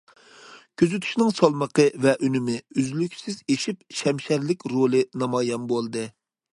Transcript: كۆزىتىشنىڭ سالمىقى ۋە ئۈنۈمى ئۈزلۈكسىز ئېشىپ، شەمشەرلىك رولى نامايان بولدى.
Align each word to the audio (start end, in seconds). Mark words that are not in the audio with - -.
كۆزىتىشنىڭ 0.81 1.29
سالمىقى 1.39 1.85
ۋە 2.05 2.15
ئۈنۈمى 2.29 2.57
ئۈزلۈكسىز 2.75 3.39
ئېشىپ، 3.45 3.87
شەمشەرلىك 4.01 4.69
رولى 4.75 5.07
نامايان 5.23 5.73
بولدى. 5.75 6.09